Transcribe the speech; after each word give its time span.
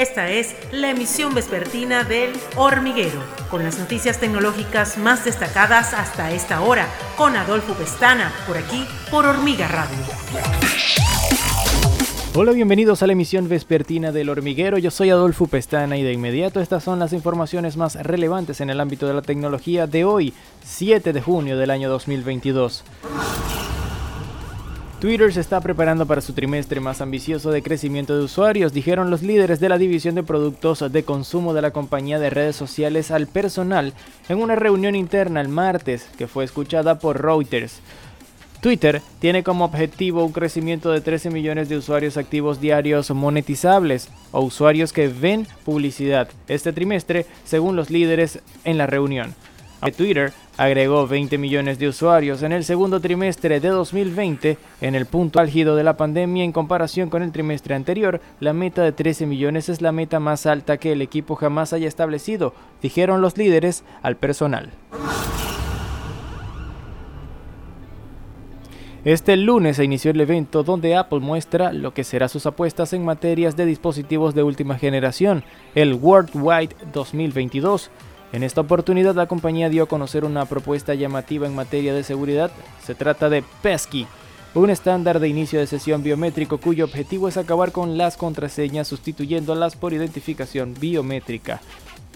Esta 0.00 0.30
es 0.30 0.56
la 0.72 0.88
emisión 0.88 1.34
vespertina 1.34 2.04
del 2.04 2.32
Hormiguero, 2.56 3.22
con 3.50 3.62
las 3.62 3.78
noticias 3.78 4.18
tecnológicas 4.18 4.96
más 4.96 5.26
destacadas 5.26 5.92
hasta 5.92 6.30
esta 6.32 6.62
hora, 6.62 6.88
con 7.18 7.36
Adolfo 7.36 7.74
Pestana, 7.74 8.32
por 8.46 8.56
aquí, 8.56 8.86
por 9.10 9.26
Hormiga 9.26 9.68
Radio. 9.68 9.98
Hola, 12.34 12.52
bienvenidos 12.52 13.02
a 13.02 13.06
la 13.08 13.12
emisión 13.12 13.46
vespertina 13.50 14.10
del 14.10 14.30
hormiguero. 14.30 14.78
Yo 14.78 14.90
soy 14.90 15.10
Adolfo 15.10 15.48
Pestana 15.48 15.98
y 15.98 16.02
de 16.02 16.14
inmediato 16.14 16.62
estas 16.62 16.82
son 16.82 16.98
las 16.98 17.12
informaciones 17.12 17.76
más 17.76 17.96
relevantes 17.96 18.62
en 18.62 18.70
el 18.70 18.80
ámbito 18.80 19.06
de 19.06 19.12
la 19.12 19.20
tecnología 19.20 19.86
de 19.86 20.06
hoy, 20.06 20.32
7 20.64 21.12
de 21.12 21.20
junio 21.20 21.58
del 21.58 21.70
año 21.70 21.90
2022. 21.90 22.84
Twitter 25.00 25.32
se 25.32 25.40
está 25.40 25.62
preparando 25.62 26.04
para 26.04 26.20
su 26.20 26.34
trimestre 26.34 26.78
más 26.78 27.00
ambicioso 27.00 27.50
de 27.50 27.62
crecimiento 27.62 28.18
de 28.18 28.24
usuarios, 28.24 28.74
dijeron 28.74 29.08
los 29.08 29.22
líderes 29.22 29.58
de 29.58 29.70
la 29.70 29.78
división 29.78 30.14
de 30.14 30.22
productos 30.22 30.92
de 30.92 31.04
consumo 31.04 31.54
de 31.54 31.62
la 31.62 31.70
compañía 31.70 32.18
de 32.18 32.28
redes 32.28 32.54
sociales 32.54 33.10
al 33.10 33.26
personal 33.26 33.94
en 34.28 34.42
una 34.42 34.56
reunión 34.56 34.94
interna 34.94 35.40
el 35.40 35.48
martes 35.48 36.06
que 36.18 36.26
fue 36.26 36.44
escuchada 36.44 36.98
por 36.98 37.22
Reuters. 37.22 37.80
Twitter 38.60 39.00
tiene 39.20 39.42
como 39.42 39.64
objetivo 39.64 40.22
un 40.22 40.32
crecimiento 40.32 40.90
de 40.92 41.00
13 41.00 41.30
millones 41.30 41.70
de 41.70 41.78
usuarios 41.78 42.18
activos 42.18 42.60
diarios 42.60 43.10
monetizables 43.10 44.10
o 44.32 44.42
usuarios 44.42 44.92
que 44.92 45.08
ven 45.08 45.46
publicidad 45.64 46.28
este 46.46 46.74
trimestre, 46.74 47.24
según 47.46 47.74
los 47.74 47.88
líderes 47.88 48.40
en 48.64 48.76
la 48.76 48.86
reunión. 48.86 49.34
Twitter 49.88 50.32
agregó 50.58 51.06
20 51.06 51.38
millones 51.38 51.78
de 51.78 51.88
usuarios 51.88 52.42
en 52.42 52.52
el 52.52 52.64
segundo 52.64 53.00
trimestre 53.00 53.60
de 53.60 53.68
2020, 53.68 54.58
en 54.82 54.94
el 54.94 55.06
punto 55.06 55.40
álgido 55.40 55.74
de 55.74 55.84
la 55.84 55.96
pandemia 55.96 56.44
en 56.44 56.52
comparación 56.52 57.08
con 57.08 57.22
el 57.22 57.32
trimestre 57.32 57.74
anterior, 57.74 58.20
la 58.40 58.52
meta 58.52 58.82
de 58.82 58.92
13 58.92 59.24
millones 59.24 59.70
es 59.70 59.80
la 59.80 59.92
meta 59.92 60.20
más 60.20 60.44
alta 60.44 60.76
que 60.76 60.92
el 60.92 61.00
equipo 61.00 61.34
jamás 61.34 61.72
haya 61.72 61.88
establecido, 61.88 62.52
dijeron 62.82 63.22
los 63.22 63.38
líderes 63.38 63.82
al 64.02 64.16
personal. 64.16 64.70
Este 69.02 69.34
lunes 69.38 69.76
se 69.76 69.84
inició 69.84 70.10
el 70.10 70.20
evento 70.20 70.62
donde 70.62 70.94
Apple 70.94 71.20
muestra 71.20 71.72
lo 71.72 71.94
que 71.94 72.04
será 72.04 72.28
sus 72.28 72.44
apuestas 72.44 72.92
en 72.92 73.02
materias 73.02 73.56
de 73.56 73.64
dispositivos 73.64 74.34
de 74.34 74.42
última 74.42 74.76
generación, 74.76 75.42
el 75.74 75.94
Worldwide 75.94 76.76
2022. 76.92 77.90
En 78.32 78.44
esta 78.44 78.60
oportunidad 78.60 79.14
la 79.14 79.26
compañía 79.26 79.68
dio 79.68 79.82
a 79.82 79.88
conocer 79.88 80.24
una 80.24 80.44
propuesta 80.44 80.94
llamativa 80.94 81.46
en 81.46 81.54
materia 81.54 81.92
de 81.92 82.04
seguridad. 82.04 82.52
Se 82.84 82.94
trata 82.94 83.28
de 83.28 83.42
Pesky, 83.62 84.06
un 84.54 84.70
estándar 84.70 85.18
de 85.18 85.28
inicio 85.28 85.58
de 85.58 85.66
sesión 85.66 86.02
biométrico 86.02 86.58
cuyo 86.58 86.84
objetivo 86.84 87.28
es 87.28 87.36
acabar 87.36 87.72
con 87.72 87.98
las 87.98 88.16
contraseñas 88.16 88.88
sustituyéndolas 88.88 89.74
por 89.74 89.92
identificación 89.92 90.74
biométrica. 90.78 91.60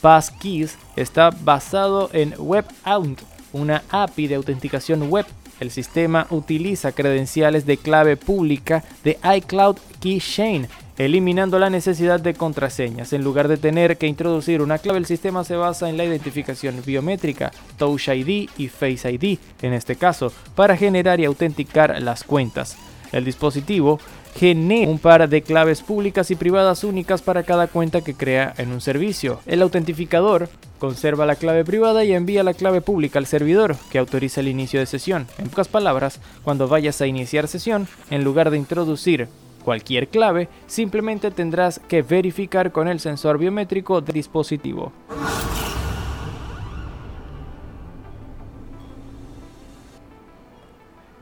Passkeys 0.00 0.78
está 0.96 1.30
basado 1.30 2.10
en 2.12 2.34
WebAuth, 2.38 3.20
una 3.52 3.82
API 3.90 4.26
de 4.26 4.34
autenticación 4.36 5.10
web. 5.10 5.26
El 5.60 5.70
sistema 5.70 6.26
utiliza 6.30 6.92
credenciales 6.92 7.66
de 7.66 7.76
clave 7.76 8.16
pública 8.16 8.82
de 9.04 9.18
iCloud 9.36 9.76
Keychain 10.00 10.66
eliminando 10.96 11.58
la 11.58 11.70
necesidad 11.70 12.20
de 12.20 12.34
contraseñas. 12.34 13.12
En 13.14 13.24
lugar 13.24 13.48
de 13.48 13.56
tener 13.56 13.96
que 13.96 14.06
introducir 14.06 14.60
una 14.60 14.78
clave, 14.78 14.98
el 14.98 15.06
sistema 15.06 15.44
se 15.44 15.56
basa 15.56 15.88
en 15.88 15.96
la 15.96 16.04
identificación 16.04 16.82
biométrica, 16.84 17.52
Touch 17.78 18.08
ID 18.08 18.50
y 18.58 18.68
Face 18.68 19.10
ID, 19.10 19.38
en 19.62 19.72
este 19.72 19.96
caso, 19.96 20.30
para 20.54 20.76
generar 20.76 21.18
y 21.18 21.24
autenticar 21.24 22.02
las 22.02 22.22
cuentas. 22.24 22.76
El 23.12 23.24
dispositivo 23.24 23.98
genera 24.34 24.90
un 24.90 24.98
par 24.98 25.28
de 25.28 25.42
claves 25.42 25.82
públicas 25.82 26.30
y 26.30 26.36
privadas 26.36 26.84
únicas 26.84 27.22
para 27.22 27.42
cada 27.42 27.66
cuenta 27.66 28.02
que 28.02 28.14
crea 28.14 28.54
en 28.58 28.72
un 28.72 28.80
servicio. 28.80 29.40
El 29.46 29.62
autentificador 29.62 30.48
conserva 30.78 31.26
la 31.26 31.36
clave 31.36 31.64
privada 31.64 32.04
y 32.04 32.12
envía 32.12 32.42
la 32.42 32.54
clave 32.54 32.80
pública 32.80 33.18
al 33.18 33.26
servidor, 33.26 33.76
que 33.90 33.98
autoriza 33.98 34.40
el 34.40 34.48
inicio 34.48 34.80
de 34.80 34.86
sesión. 34.86 35.26
En 35.38 35.48
pocas 35.48 35.68
palabras, 35.68 36.20
cuando 36.42 36.68
vayas 36.68 37.00
a 37.00 37.06
iniciar 37.06 37.48
sesión, 37.48 37.86
en 38.10 38.24
lugar 38.24 38.50
de 38.50 38.58
introducir 38.58 39.28
cualquier 39.64 40.08
clave, 40.08 40.48
simplemente 40.66 41.30
tendrás 41.30 41.78
que 41.80 42.02
verificar 42.02 42.72
con 42.72 42.88
el 42.88 42.98
sensor 42.98 43.38
biométrico 43.38 44.00
del 44.00 44.14
dispositivo. 44.14 44.92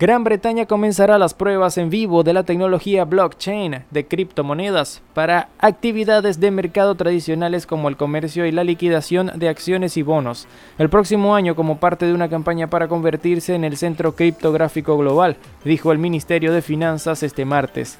Gran 0.00 0.22
Bretaña 0.22 0.66
comenzará 0.66 1.18
las 1.18 1.34
pruebas 1.34 1.76
en 1.76 1.90
vivo 1.90 2.22
de 2.22 2.32
la 2.32 2.44
tecnología 2.44 3.04
blockchain 3.04 3.82
de 3.90 4.06
criptomonedas 4.06 5.02
para 5.12 5.48
actividades 5.58 6.38
de 6.38 6.52
mercado 6.52 6.94
tradicionales 6.94 7.66
como 7.66 7.88
el 7.88 7.96
comercio 7.96 8.46
y 8.46 8.52
la 8.52 8.62
liquidación 8.62 9.32
de 9.34 9.48
acciones 9.48 9.96
y 9.96 10.02
bonos. 10.02 10.46
El 10.78 10.88
próximo 10.88 11.34
año 11.34 11.56
como 11.56 11.80
parte 11.80 12.06
de 12.06 12.14
una 12.14 12.28
campaña 12.28 12.70
para 12.70 12.86
convertirse 12.86 13.56
en 13.56 13.64
el 13.64 13.76
centro 13.76 14.14
criptográfico 14.14 14.96
global, 14.96 15.36
dijo 15.64 15.90
el 15.90 15.98
Ministerio 15.98 16.52
de 16.52 16.62
Finanzas 16.62 17.24
este 17.24 17.44
martes. 17.44 17.98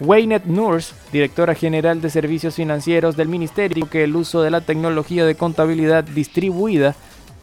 Waynet 0.00 0.46
Nurse, 0.46 0.94
directora 1.12 1.54
general 1.54 2.00
de 2.00 2.10
servicios 2.10 2.56
financieros 2.56 3.16
del 3.16 3.28
ministerio, 3.28 3.88
que 3.88 4.02
el 4.02 4.16
uso 4.16 4.42
de 4.42 4.50
la 4.50 4.62
tecnología 4.62 5.24
de 5.24 5.36
contabilidad 5.36 6.02
distribuida 6.02 6.96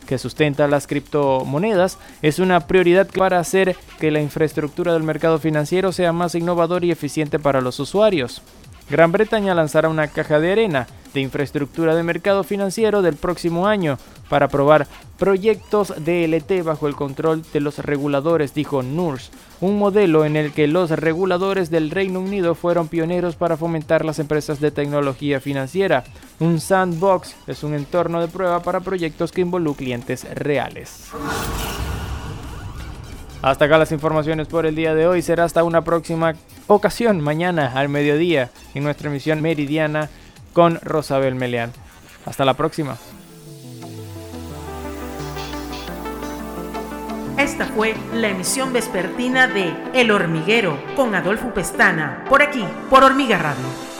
que 0.07 0.17
sustenta 0.17 0.67
las 0.67 0.87
criptomonedas 0.87 1.99
es 2.23 2.39
una 2.39 2.61
prioridad 2.61 3.07
para 3.07 3.37
hacer 3.39 3.75
que 3.99 4.09
la 4.09 4.21
infraestructura 4.21 4.93
del 4.93 5.03
mercado 5.03 5.37
financiero 5.37 5.91
sea 5.91 6.11
más 6.11 6.33
innovadora 6.33 6.85
y 6.87 6.91
eficiente 6.91 7.37
para 7.37 7.61
los 7.61 7.79
usuarios. 7.79 8.41
Gran 8.89 9.11
Bretaña 9.11 9.53
lanzará 9.53 9.89
una 9.89 10.07
caja 10.07 10.39
de 10.39 10.51
arena 10.51 10.87
de 11.13 11.21
infraestructura 11.21 11.95
de 11.95 12.03
mercado 12.03 12.43
financiero 12.43 13.01
del 13.01 13.15
próximo 13.15 13.67
año 13.67 13.97
para 14.29 14.47
aprobar 14.47 14.87
proyectos 15.17 15.93
DLT 15.97 16.63
bajo 16.63 16.87
el 16.87 16.95
control 16.95 17.43
de 17.53 17.59
los 17.59 17.79
reguladores, 17.79 18.53
dijo 18.53 18.83
NURS, 18.83 19.31
un 19.61 19.79
modelo 19.79 20.25
en 20.25 20.35
el 20.35 20.51
que 20.51 20.67
los 20.67 20.91
reguladores 20.91 21.69
del 21.69 21.91
Reino 21.91 22.19
Unido 22.19 22.55
fueron 22.55 22.87
pioneros 22.87 23.35
para 23.35 23.57
fomentar 23.57 24.05
las 24.05 24.19
empresas 24.19 24.59
de 24.59 24.71
tecnología 24.71 25.39
financiera. 25.39 26.03
Un 26.39 26.59
sandbox 26.59 27.35
es 27.47 27.63
un 27.63 27.73
entorno 27.73 28.21
de 28.21 28.27
prueba 28.27 28.61
para 28.61 28.81
proyectos 28.81 29.31
que 29.31 29.41
involucran 29.41 29.77
clientes 29.77 30.25
reales. 30.33 31.11
Hasta 33.49 33.63
acá 33.63 33.77
las 33.77 33.93
informaciones 33.93 34.47
por 34.47 34.65
el 34.65 34.75
día 34.75 34.93
de 34.93 35.07
hoy. 35.07 35.21
Será 35.21 35.45
hasta 35.45 35.63
una 35.63 35.81
próxima 35.81 36.35
ocasión, 36.67 37.21
mañana 37.21 37.71
al 37.75 37.87
mediodía, 37.87 38.49
en 38.73 38.83
nuestra 38.83 39.09
emisión 39.09 39.41
meridiana 39.41 40.09
con 40.51 40.79
Rosabel 40.81 41.35
Meleán. 41.35 41.71
Hasta 42.25 42.43
la 42.43 42.55
próxima. 42.55 42.97
Esta 47.37 47.65
fue 47.67 47.95
la 48.13 48.27
emisión 48.27 48.73
vespertina 48.73 49.47
de 49.47 49.73
El 49.93 50.11
Hormiguero 50.11 50.77
con 50.97 51.15
Adolfo 51.15 51.53
Pestana, 51.53 52.25
por 52.27 52.41
aquí, 52.41 52.65
por 52.89 53.05
Hormiga 53.05 53.37
Radio. 53.37 53.96